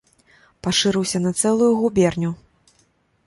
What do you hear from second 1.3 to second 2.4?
цэлую губерню.